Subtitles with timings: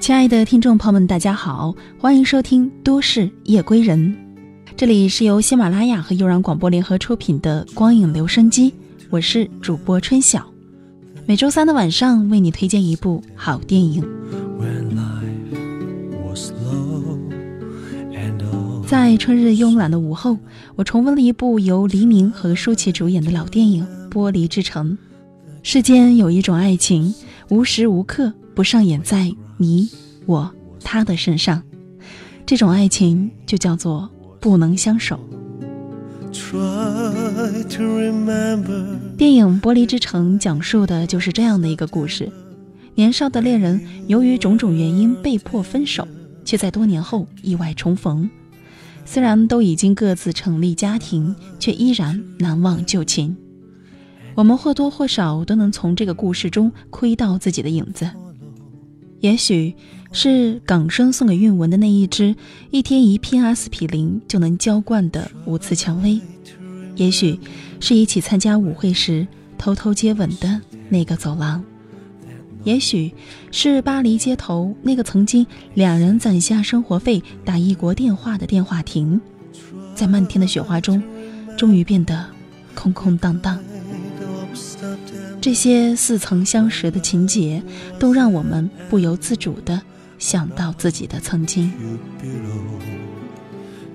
[0.00, 4.16] 亲爱的听众朋友们，大家好，欢迎收听《都市夜归人》，
[4.74, 8.70] 这里是由喜马拉雅和悠然广播联合出品的《光影留声机》，
[9.10, 10.50] 我是主播春晓。
[11.26, 14.02] 每周三的晚上为你推荐一部好电影。
[18.86, 20.38] 在春日慵懒的午后，
[20.76, 24.92] 我重温了一部由黎明和舒淇主演的老电影《玻璃之城》。
[25.62, 27.14] 世间有一种爱情，
[27.50, 29.88] 无时无刻不上演在你、
[30.26, 30.50] 我、
[30.82, 31.62] 他的身上，
[32.44, 34.10] 这种爱情就叫做
[34.40, 35.18] 不能相守。
[39.16, 42.30] 电影《玻璃之城》讲述的就是这样的一个故事：
[42.94, 46.06] 年少的恋人由于种种原因被迫分手，
[46.44, 48.30] 却在多年后意外重逢。
[49.04, 53.36] 虽然都已经各自成立家庭，却依然难忘旧情。
[54.36, 58.08] 我们或多或少都能从这个故事中窥到自己的影子。
[59.20, 59.74] 也许
[60.12, 62.34] 是港生送给韵文的那一支
[62.70, 66.20] 一天一片阿司匹林就能浇灌的无刺蔷薇，
[66.96, 67.38] 也许
[67.80, 69.26] 是一起参加舞会时
[69.58, 71.62] 偷偷接吻的那个走廊。
[72.64, 73.10] 也许
[73.50, 79.20] 是巴黎街头那个曾经两人攒下生活费打异国电话的电话亭，
[79.94, 81.02] 在漫天的雪花中，
[81.56, 82.26] 终于变得
[82.74, 83.58] 空空荡荡。
[85.40, 87.62] 这些似曾相识的情节，
[87.98, 89.80] 都让我们不由自主地
[90.18, 91.72] 想到自己的曾经。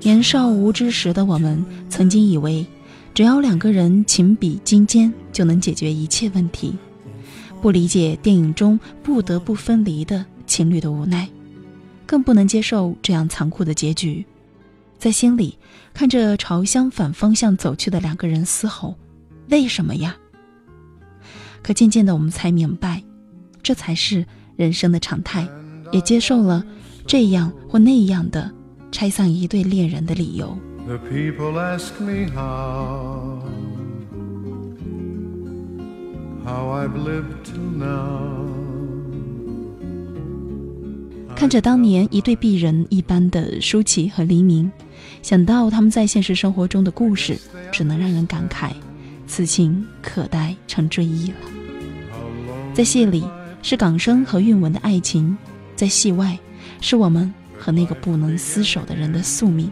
[0.00, 2.66] 年少无知时的我们，曾经以为，
[3.12, 6.74] 只要两个人情比金坚，就能解决一切问题。
[7.60, 11.28] 不理解电影中不得不分离的情侣的无奈，
[12.06, 14.24] 更不能接受这样残酷的结局，
[14.98, 15.58] 在心里
[15.92, 18.94] 看着朝相反方向走去的两个人嘶吼
[19.48, 20.16] ：“为什么呀？”
[21.64, 23.02] 可渐渐的，我们才明白，
[23.62, 25.48] 这才是人生的常态，
[25.92, 26.62] 也接受了
[27.06, 28.52] 这样或那样的
[28.92, 30.54] 拆散一对恋人的理由。
[41.34, 44.70] 看着当年一对璧人一般的舒淇和黎明，
[45.22, 47.38] 想到他们在现实生活中的故事，
[47.72, 48.72] 只能让人感慨，
[49.26, 51.36] 此情可待成追忆了。
[52.74, 53.24] 在戏里
[53.62, 55.38] 是港生和韵文的爱情，
[55.76, 56.36] 在戏外
[56.80, 59.70] 是我们和那个不能厮守的人的宿命。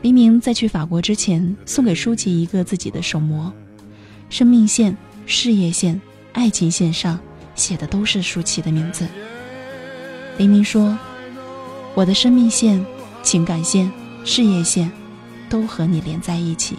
[0.00, 3.52] 黎明在去法国之前，送给舒淇一个自己的手模，
[4.30, 4.96] 生命线。
[5.28, 6.00] 事业线、
[6.34, 7.18] 爱情线上
[7.56, 9.08] 写的都是舒淇的名字。
[10.38, 10.96] 黎明说
[11.96, 12.86] ：“我的生命线、
[13.24, 13.90] 情感线、
[14.24, 14.88] 事业线，
[15.50, 16.76] 都和你连在一起。”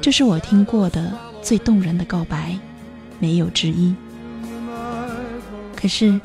[0.00, 2.56] 这是我听过的最动人的告白，
[3.18, 3.94] 没有之一。
[5.76, 6.18] 可是，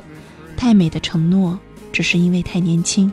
[0.56, 1.58] 太美的承诺，
[1.92, 3.12] 只是因为太年轻，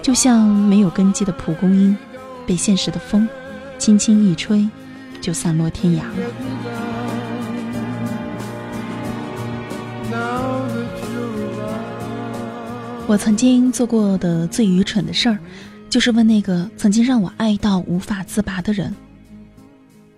[0.00, 1.96] 就像没有根基的蒲公英，
[2.46, 3.28] 被现实的风
[3.78, 4.66] 轻轻一吹。
[5.20, 6.14] 就散落天涯了。
[13.06, 15.38] 我曾经做过的最愚蠢的事儿，
[15.88, 18.92] 就是问那个曾经让我爱到无法自拔的人：“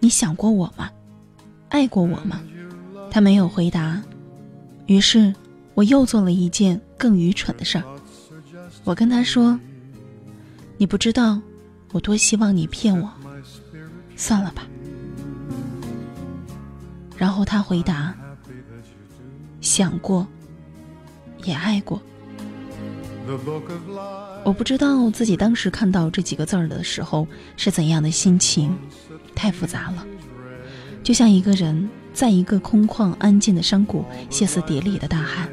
[0.05, 0.91] 你想过我吗？
[1.71, 2.39] 爱过我吗？”
[3.11, 4.03] 他没有回答。
[4.85, 5.35] 于是，
[5.73, 7.85] 我又做了一件更愚蠢的事儿。
[8.85, 9.59] 我跟他说
[10.77, 11.41] ：“你不知道
[11.93, 13.11] 我多希望你骗我。
[14.15, 14.67] 算了吧。”
[17.17, 18.15] 然后他回答
[19.63, 20.27] ：“想过，
[21.45, 21.99] 也爱过。”
[24.45, 27.27] 我不知道自己当时看到这几个字儿的时候
[27.57, 28.77] 是怎样的心情，
[29.35, 30.07] 太复杂了，
[31.03, 35.49] 就像一个人在一个空旷安静的山谷歇斯底里的大喊，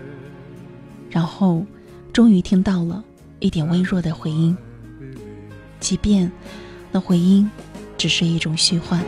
[1.10, 1.66] 然后
[2.14, 3.04] 终于听到了
[3.40, 4.56] 一点微弱的回音，
[5.80, 6.32] 即便
[6.92, 7.50] 那回音
[7.98, 9.04] 只是一种虚幻。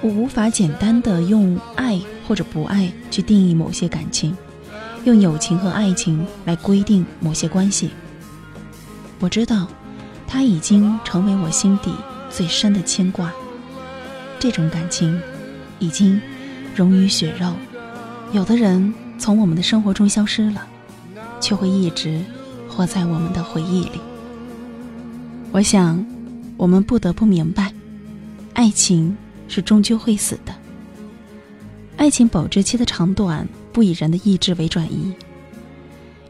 [0.00, 4.36] 我无法简单的用爱或者不爱去定义某些感情，
[5.04, 7.88] 用友情和爱情来规定某些关系。
[9.18, 9.66] 我知道，
[10.26, 11.90] 它已经成为我心底
[12.28, 13.32] 最深的牵挂。
[14.38, 15.18] 这种感情，
[15.78, 16.20] 已经
[16.76, 17.54] 融于血肉。
[18.32, 20.66] 有的人从我们的生活中消失了，
[21.40, 22.22] 却会一直
[22.68, 24.00] 活在我们的回忆里。
[25.50, 26.04] 我想，
[26.58, 27.72] 我们不得不明白，
[28.52, 29.16] 爱情。
[29.50, 30.52] 是终究会死的。
[31.98, 35.12] 爱情保质期的长短不以人的意志为转移。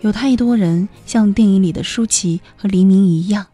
[0.01, 3.47] 有太多人像电影里的舒淇和黎明一样，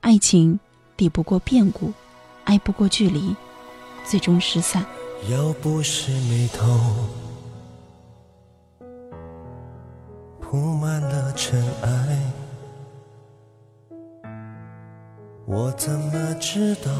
[0.00, 0.58] 爱情
[0.96, 1.92] 抵不过变故，
[2.44, 3.36] 挨不过距离，
[4.04, 4.84] 最终失散。
[5.30, 6.66] 要不是眉头
[10.40, 12.32] 铺满了尘埃，
[15.46, 16.90] 我怎么知道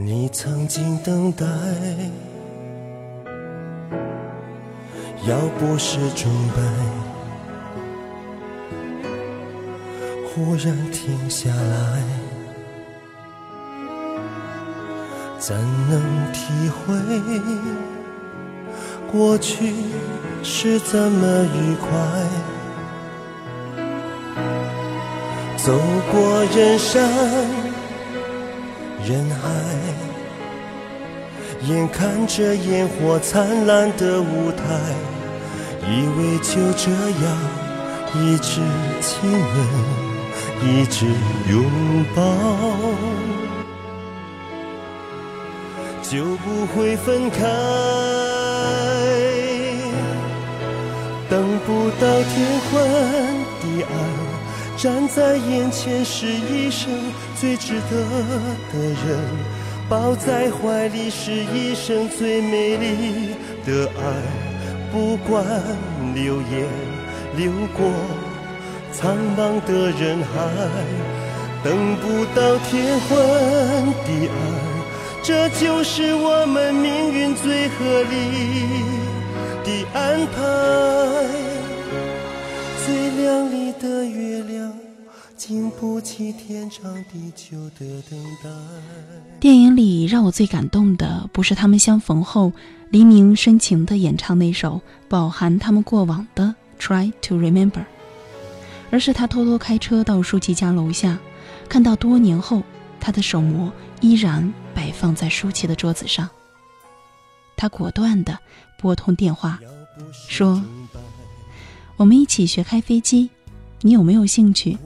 [0.00, 1.44] 你曾经等待？
[5.26, 6.62] 要不是钟摆
[10.24, 12.00] 忽然停下来，
[15.36, 15.56] 怎
[15.90, 16.00] 能
[16.32, 16.94] 体会
[19.10, 19.74] 过去
[20.44, 21.90] 是怎么愉快？
[25.56, 25.76] 走
[26.12, 27.02] 过人生
[29.08, 29.48] 人海。
[31.66, 34.62] 眼看着烟火灿烂的舞台，
[35.88, 37.24] 以为就这样
[38.14, 38.60] 一直
[39.00, 39.40] 亲吻，
[40.62, 41.06] 一直
[41.50, 41.64] 拥
[42.14, 42.22] 抱，
[46.02, 47.38] 就不会分开。
[51.30, 52.70] 等不到天昏
[53.60, 53.92] 地暗，
[54.78, 56.88] 站在眼前是一生
[57.34, 57.96] 最值得
[58.72, 59.18] 的人。
[59.88, 63.34] 抱在怀里是一生最美丽
[63.66, 64.00] 的爱，
[64.92, 65.44] 不管
[66.14, 66.68] 流言
[67.36, 67.90] 流过
[68.92, 70.48] 苍茫的人海，
[71.64, 73.08] 等不到天昏
[74.06, 74.32] 地暗，
[75.24, 78.14] 这就是我们命运最合理
[79.64, 81.47] 的安排。
[82.88, 84.72] 最亮丽的月亮。
[85.36, 88.48] 经不起天长地久的等待。
[89.38, 92.50] 电影里让我最感动的，不是他们相逢后
[92.88, 97.72] 黎明深情的演唱那首饱含他们过往的《Try to Remember》，
[98.90, 101.18] 而是他偷偷开车到舒淇家楼下，
[101.68, 102.62] 看到多年后
[102.98, 103.70] 他的手模
[104.00, 106.26] 依然摆放在舒淇的桌子上。
[107.54, 108.38] 他果断的
[108.78, 109.60] 拨通电话，
[110.26, 110.64] 说
[111.98, 113.28] ：“我们一起学开飞机，
[113.82, 114.78] 你有没有兴趣？”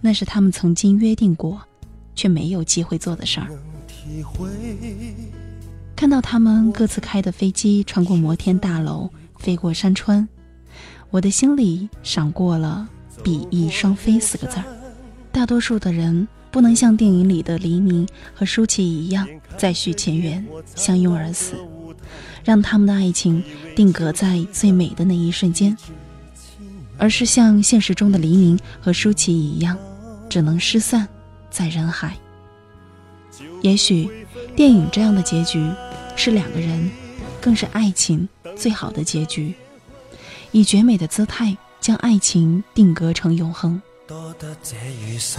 [0.00, 1.60] 那是他们曾经约定过，
[2.14, 3.48] 却没有机会做的事儿。
[5.94, 10.26] 看到他们各自开的飞机穿过摩天大楼，飞过山川，
[11.10, 12.88] 我的心里闪过了
[13.22, 14.64] “比翼双飞”四个字儿。
[15.30, 19.28] 大多数的人不能像电影里的黎明和舒淇一样
[19.58, 20.42] 再续前缘，
[20.74, 21.54] 相拥而死，
[22.44, 23.42] 让他们的爱情
[23.76, 25.76] 定格在最美的那一瞬间，
[26.96, 29.76] 而是像现实中的黎明和舒淇一样。
[30.28, 31.08] 只能失散
[31.50, 32.14] 在人海。
[33.62, 34.10] 也许，
[34.54, 35.66] 电影这样的结局
[36.16, 36.90] 是两个人，
[37.40, 39.54] 更是爱情最好的结局，
[40.52, 43.80] 以绝美的姿态将爱情定格成永恒。
[44.06, 45.38] 多得这雨势，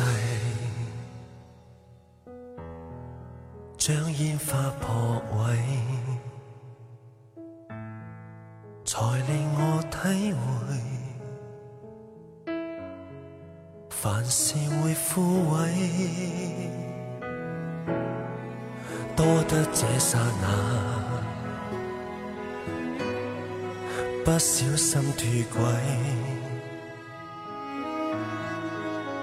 [3.78, 5.56] 将烟花破坏，
[8.91, 8.97] 才
[9.27, 10.41] 令我体会。
[13.91, 15.62] 凡事会枯萎，
[19.15, 20.47] 多得这刹那，
[24.25, 25.21] 不小心脱
[25.53, 25.62] 轨，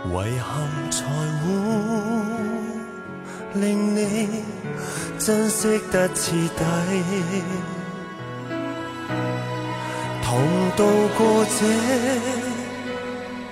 [0.09, 0.55] 遗憾
[0.93, 1.03] 才
[1.43, 1.45] 会
[3.55, 4.45] 令你
[5.19, 6.63] 珍惜得彻底，
[10.37, 10.45] 同
[10.77, 10.85] 渡
[11.17, 11.59] 过这。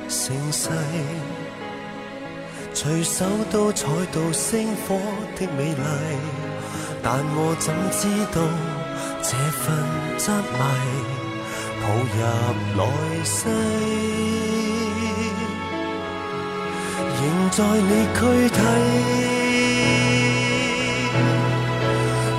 [0.07, 0.69] 盛世，
[2.75, 5.01] 随手都采到星火
[5.35, 5.83] 的美丽，
[7.03, 8.37] 但我怎知道
[9.23, 9.31] 这
[9.63, 9.65] 份
[10.19, 10.59] 执迷
[11.81, 12.21] 抱入
[12.77, 12.83] 来
[13.25, 13.49] 世，
[17.17, 18.59] 仍在你躯体，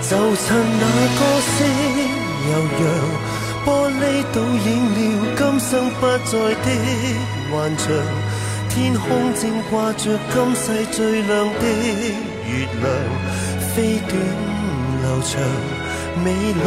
[0.08, 0.46] 就趁
[0.80, 0.84] 那
[1.18, 1.58] 歌声
[2.52, 2.86] 悠扬。
[3.66, 5.00] 玻璃倒映了
[5.36, 6.32] 今生不再
[6.64, 6.68] 的
[7.52, 7.84] 幻象，
[8.70, 9.04] 天空
[9.34, 9.42] 正
[9.72, 11.66] 挂着今世最亮的
[12.46, 12.86] 月亮，
[13.74, 13.76] 飞
[14.08, 14.12] 短
[15.02, 15.34] 流长，
[16.24, 16.28] 未
[16.62, 16.64] 来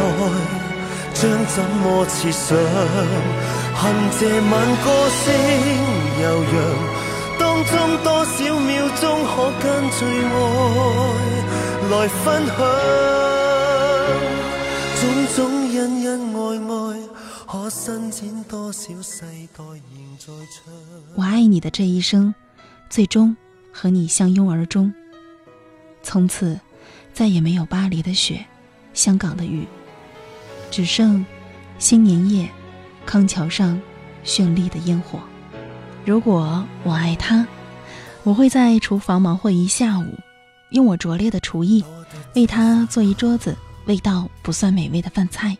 [1.13, 2.57] 将怎么设想？
[3.75, 3.81] 恨
[4.19, 4.53] 这晚
[4.83, 4.85] 歌
[5.23, 5.23] 声
[6.21, 6.55] 悠扬，
[7.39, 9.99] 当中多少秒钟可跟最
[10.35, 10.37] 爱
[11.89, 11.93] 来
[12.25, 12.57] 分享？
[14.99, 15.01] 种
[15.33, 15.37] 种
[15.71, 16.37] 恩恩爱
[16.67, 16.68] 爱，
[17.47, 20.73] 可伸展多少世代仍在唱。
[21.15, 22.33] 我爱你的这一生，
[22.89, 23.35] 最终
[23.71, 24.93] 和你相拥而终。
[26.03, 26.59] 从此，
[27.13, 28.45] 再也没有巴黎的雪，
[28.93, 29.67] 香港的雨，
[30.71, 31.25] 只剩
[31.77, 32.49] 新年夜
[33.05, 33.79] 康桥上
[34.23, 35.19] 绚丽的烟火。
[36.05, 37.45] 如果我爱他，
[38.23, 40.05] 我会在厨房忙活一下午，
[40.71, 41.83] 用我拙劣的厨艺
[42.35, 43.55] 为他做一桌子
[43.85, 45.57] 味道不算美味的饭菜。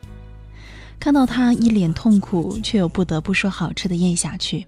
[1.00, 4.68] 看到他一脸痛苦，却又不得不说好吃的咽下去，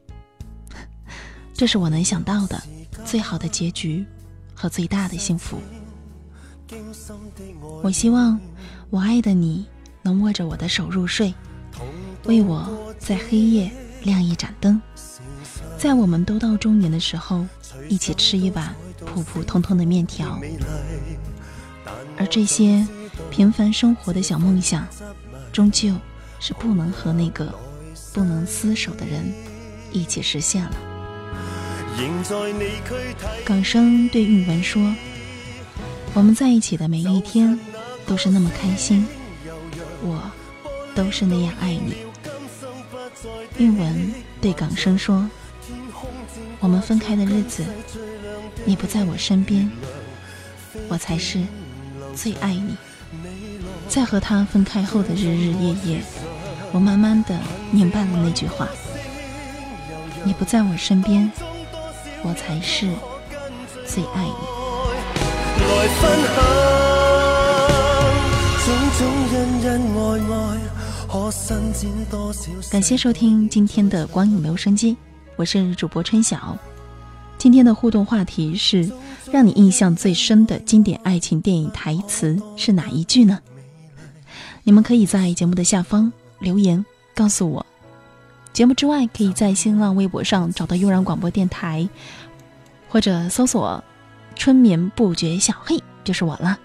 [1.54, 2.62] 这是我能想到的
[3.04, 4.06] 最好的结局
[4.54, 5.58] 和最大的幸福。
[7.84, 8.40] 我希望
[8.90, 9.66] 我爱的你
[10.02, 11.34] 能握着我的手入睡，
[12.24, 13.70] 为我在黑夜
[14.04, 14.82] 亮一盏灯，
[15.78, 17.46] 在我们都到中年的时候，
[17.90, 18.74] 一起吃一碗
[19.06, 20.40] 普普通通的面条。
[22.18, 22.88] 而这些
[23.30, 24.88] 平凡生活的小梦想，
[25.52, 25.94] 终究。
[26.42, 27.54] 是不能和那个
[28.12, 29.32] 不能厮守的人
[29.92, 30.72] 一起实现了。
[33.46, 34.94] 港生对韵文说
[36.16, 37.58] ：“我们在一起的每一天
[38.08, 39.06] 都是那么开心，
[40.02, 40.20] 我
[40.96, 41.96] 都是那样爱你。”
[43.60, 45.30] 韵文对港生说
[46.60, 47.64] ：“我们分开的日子，
[48.66, 49.70] 你不在我身边，
[50.88, 51.40] 我才是
[52.16, 52.76] 最爱你。”
[53.88, 56.02] 在和他分开后的日日夜夜。
[56.74, 57.38] 我慢慢的
[57.70, 58.68] 明白了那句话：
[60.24, 61.30] 你不在我身边，
[62.24, 62.88] 我才是
[63.86, 64.34] 最爱你。
[72.72, 74.96] 感谢收听今天的光影留声机，
[75.36, 76.58] 我是主播春晓。
[77.38, 78.90] 今天的互动话题是：
[79.30, 83.40] 让你印象最深的经典爱情电影台词是哪一句呢？
[84.64, 86.14] 你们可以在节目的下方。
[86.42, 86.84] 留言
[87.16, 87.66] 告诉我，
[88.52, 91.88] 节目之外可以在新浪微博上找到悠然广播电台，
[92.90, 93.82] 或者搜索
[94.36, 96.58] “春眠不觉晓”，嘿，就是我了。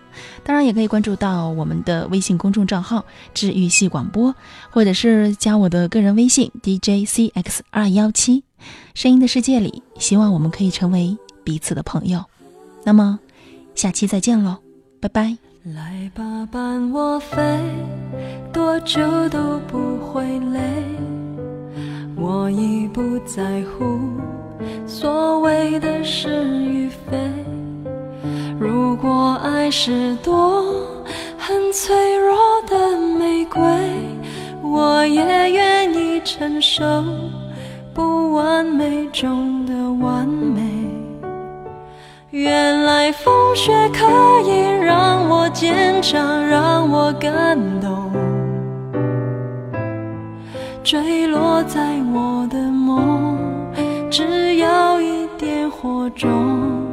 [0.43, 3.05] 当然也可以关注到我们的微信公众账号
[3.35, 4.35] “治愈系广播”，
[4.71, 8.43] 或者是加我的个人微信 “DJCX 二幺七”。
[8.95, 12.25] 声音的世界里，希望我们可以成为彼此的朋友。
[12.83, 13.21] 那么，
[13.75, 14.57] 下期再见喽，
[15.01, 15.46] 拜拜。
[15.75, 17.43] 来吧，伴我飞，
[18.53, 20.61] 多久都不会累。
[22.15, 23.99] 我已不在乎
[24.87, 27.19] 所谓的是与非。
[28.61, 30.65] 如果爱是朵
[31.37, 32.37] 很脆弱
[32.69, 33.61] 的玫瑰，
[34.63, 36.85] 我也愿意承受
[37.93, 40.63] 不完美中的完美。
[42.31, 44.05] 原来风雪可
[44.49, 44.66] 以
[45.57, 48.13] 坚强让我感动。
[50.85, 51.81] 坠落在
[52.13, 53.39] 我的梦
[54.11, 56.87] 只要一点火种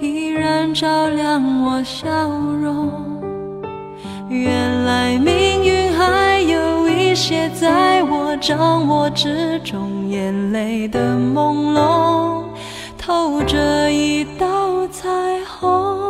[0.00, 2.10] 依然照亮我笑
[2.60, 2.90] 容。
[4.28, 12.42] 原来命运还有一些在我掌握之中眼泪的朦胧
[12.98, 15.08] 透着一道彩
[15.44, 16.09] 虹。